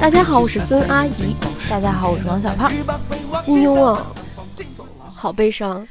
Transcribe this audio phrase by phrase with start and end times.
[0.00, 1.34] 大家好，我是孙阿姨。
[1.68, 2.70] 大家好，我是王小胖。
[3.42, 4.06] 金庸啊，
[5.00, 5.86] 好悲伤。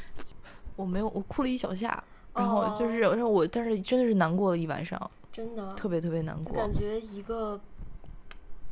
[0.77, 2.01] 我没有，我哭了一小下，
[2.33, 6.55] 然后就是我，但是真的是难过了一晚上，真的特别特别难过。
[6.55, 7.59] 感觉一个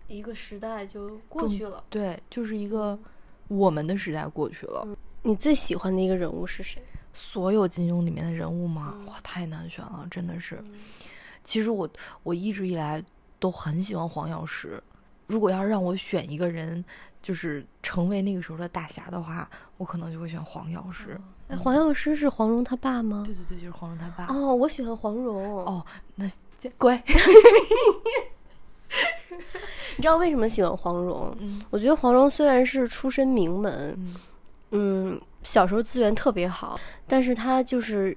[0.07, 2.97] 一个时代就过去了，对，就是一个
[3.49, 4.87] 我们的时代过去了。
[5.21, 6.81] 你最喜欢的一个人物是谁？
[7.13, 8.95] 所有金庸里面的人物吗？
[9.07, 10.63] 哇，太难选了，真的是。
[11.43, 11.87] 其实我
[12.23, 13.03] 我一直以来
[13.37, 14.81] 都很喜欢黄药师。
[15.27, 16.83] 如果要让我选一个人，
[17.21, 21.19] 就是成为那个时候的大侠的话，我可能就会选黄药师。
[21.47, 23.23] 哎，黄药师是黄蓉他爸吗？
[23.25, 24.31] 对对对，就是黄蓉他爸。
[24.33, 25.57] 哦，我喜欢黄蓉。
[25.65, 25.83] 哦，
[26.15, 26.29] 那
[26.77, 27.01] 乖。
[29.97, 31.35] 你知道为什么喜欢黄蓉？
[31.69, 33.97] 我觉得黄蓉虽然是出身名门，
[34.71, 38.15] 嗯，小时候资源特别好，但是她就是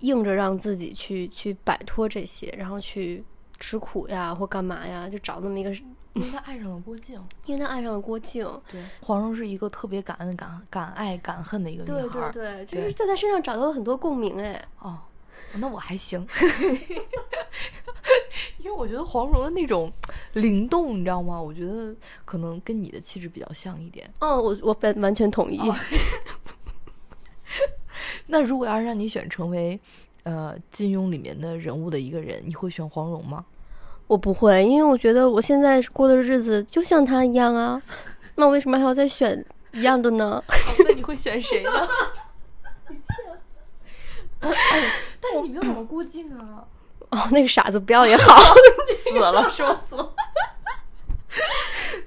[0.00, 3.24] 硬着让自己去去摆脱这些，然后去
[3.58, 5.72] 吃苦呀，或干嘛呀，就找那么一个。
[6.14, 8.44] 因为他爱上了郭靖，因为他爱上了郭靖。
[8.70, 14.36] 对，黄蓉是一个特别感恩、敢敢爱敢恨的一个女孩儿，对对对，就是在她身上找到了很多共鸣。
[14.40, 14.96] 哎，哦，
[15.56, 16.24] 那我还行，
[18.58, 19.92] 因为我觉得黄蓉的那种
[20.34, 21.40] 灵动，你知道吗？
[21.40, 21.92] 我觉得
[22.24, 24.08] 可能跟你的气质比较像一点。
[24.20, 25.60] 嗯，我我完完全同意。
[28.26, 29.78] 那如果要是让你选成为，
[30.22, 33.44] 呃，金庸里面的人物的一个人，你会选黄蓉吗？
[34.14, 37.80] 我不会，因为我觉得我现在过的日子就像他一样啊，
[38.36, 40.40] 那我为什么还要再选一样的呢？
[40.88, 41.70] 那你会选谁呢？
[44.40, 44.52] 但
[45.32, 46.62] 是你没有要么郭靖啊！
[47.10, 48.36] 哦，那个傻子不要也好，
[49.02, 50.12] 死了，说死了。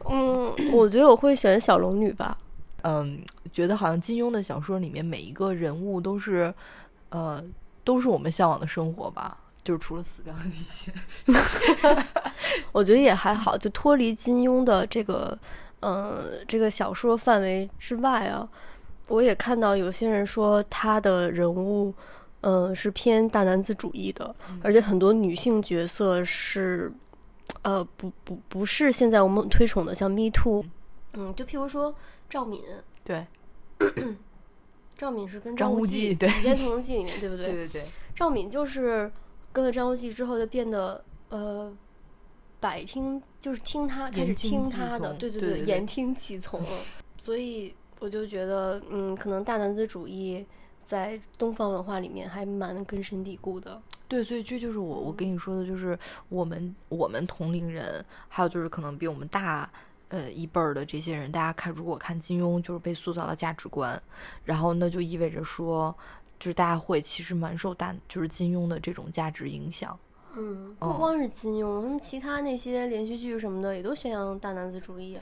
[0.09, 2.37] 嗯，我觉得我会选小龙女吧。
[2.83, 3.19] 嗯，
[3.51, 6.53] 觉得好像金庸的小说里面每一个人物都是，
[7.09, 7.43] 呃，
[7.83, 9.35] 都是我们向往的生活吧。
[9.67, 10.93] 就是除了死掉的那些，
[12.71, 13.57] 我觉得也还好。
[13.57, 15.37] 就脱离金庸的这个，
[15.81, 18.47] 呃，这个小说范围之外啊，
[19.07, 21.93] 我也看到有些人说他的人物，
[22.39, 24.33] 嗯，是偏大男子主义的，
[24.63, 26.89] 而且很多女性角色是，
[27.63, 30.63] 呃，不不不是现在我们推崇的，像 me too，
[31.11, 31.93] 嗯，就譬如说
[32.29, 32.63] 赵敏，
[33.03, 33.27] 对，
[34.97, 37.47] 赵敏是跟张无忌对《天屠龙记》里面对不对？
[37.51, 37.85] 对对对，
[38.15, 39.11] 赵敏就是。
[39.57, 41.75] 跟了张无忌之后，就变得呃，
[42.59, 46.63] 百听就是听他，开始听他的，对对对，言听计从。
[47.17, 50.45] 所以我就觉得，嗯，可能大男子主义
[50.83, 53.81] 在东方文化里面还蛮根深蒂固的。
[54.07, 55.97] 对，所以这就是我我跟你说的，就是
[56.29, 59.67] 我们我们同龄人，还有就是可能比我们大
[60.09, 63.99] 呃一辈儿的这些人，大家看，如果看金庸，就是被塑造了价值观，
[64.43, 65.95] 然后那就意味着说。
[66.39, 69.97] 就是大家会其实蛮受大就是金庸的这种价值影响，
[70.35, 75.17] 嗯，不光是金庸，什们其他那些连续剧什么的也都宣扬大男子主义，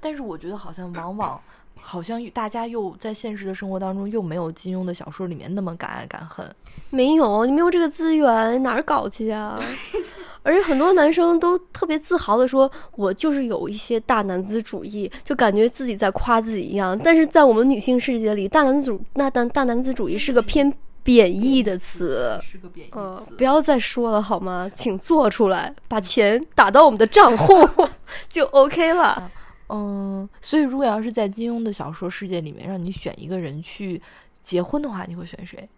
[0.00, 1.40] 但是我觉得好像往往
[1.76, 6.52] 好像大家又在现实的生活当中又没有金庸的小说里面那么敢爱敢恨，
[6.90, 9.58] 没有，你没有这个资源，哪儿搞去啊？
[10.42, 24.70] 而且很多男生都特别自豪的说：“我就是有一些大男子主义，就感觉自己在夸自己一样。”但是在我们女性世界里，大男子主那大大男子主义是个偏贬义的词，是个贬义词，不要再说了好吗？
[24.72, 27.68] 请做出来，把钱打到我们的账户
[28.28, 29.30] 就 OK 了。
[29.68, 34.00] 嗯，所以如果要是在金庸的小说世界里面，让你选一个人去
[34.42, 35.68] 结婚的话，你会选谁？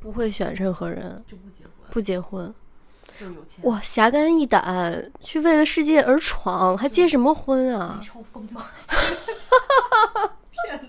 [0.00, 2.54] 不会选任何人，就不结婚，不结婚。
[3.18, 7.98] 就是有钱哇，侠肝义胆，去为了世界而闯，还结什么婚啊？
[8.00, 8.64] 你抽风吗？
[8.90, 10.88] 天哪！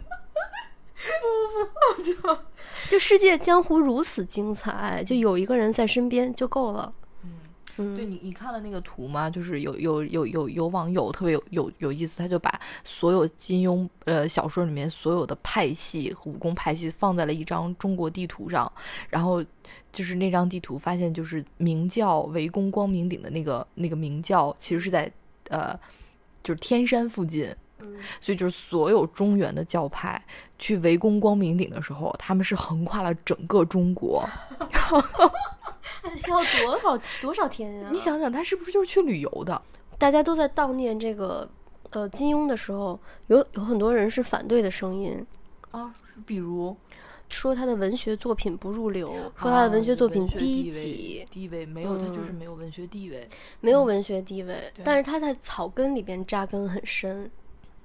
[1.24, 2.40] 不不不，就
[2.90, 6.92] 就世界江湖如此精彩，就有一个人在身边就够了。
[7.78, 9.28] 对你，你看了那个图吗？
[9.30, 12.52] 就是有有有有有网友特别有有有意思，他就把
[12.84, 18.72] 所有金庸呃小说里面所有的派系武功派系放在了一张中国地图上，
[19.10, 19.44] 然后
[19.92, 25.12] 就是那张地图发现，就是明教围攻光明顶的那个那个明教其实是在
[25.50, 25.78] 呃
[26.44, 27.50] 就是天山附近，
[28.22, 30.22] 所以就是所有中原的教派
[30.60, 34.24] 去围攻光明顶的时候，他们是横跨了整个中国。
[36.02, 37.90] 他 得需要多少多少天啊？
[37.92, 39.60] 你想想，他是不是就是去旅游的？
[39.98, 41.48] 大家都在悼念这个
[41.92, 45.24] 呃金庸的时候，有有很多人是反对的声音
[45.72, 45.94] 啊，
[46.26, 46.76] 比如，
[47.28, 53.28] 说他的文学作品不入流，说他的文学作品低级，地位没有，他就是没有文学地位，
[53.60, 54.58] 没有文学地位。
[54.84, 57.30] 但是他在草根里边扎根很深。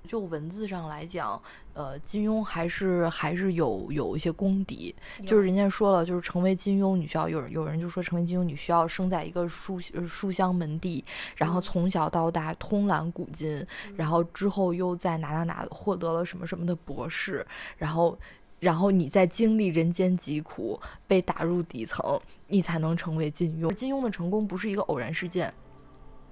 [0.07, 1.41] 就文字上来讲，
[1.75, 4.95] 呃，金庸还是还是有有一些功底。
[5.27, 11.05] 就是人家说了，就是成为金庸，你需要有有人就说，成为金庸，你需要生在一个书书香门第，
[11.37, 13.65] 然后从小到大通览古今，
[13.97, 17.47] 然后之后又在哪哪哪获得了什么什么的博士，
[17.77, 18.17] 然后
[18.61, 22.19] 然后你在经历人间疾苦，被打入底层，
[22.49, 23.73] 你才能成为金庸。
[23.75, 25.53] 金庸的成功不是一个偶然事件。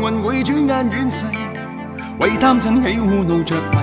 [0.06, 1.25] 運會轉眼遠逝，
[2.21, 3.77] 為貪嗔喜苦惱着迷，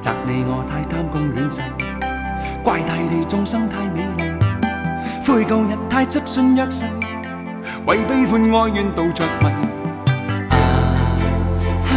[0.00, 1.60] 責你我太貪功戀勢，
[2.62, 6.84] 怪大地眾生太美麗，悔舊日太執信約誓，
[7.84, 9.48] 為悲歡哀怨度着迷。
[10.48, 11.92] 啊，